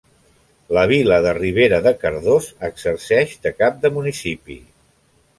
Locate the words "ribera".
1.39-1.79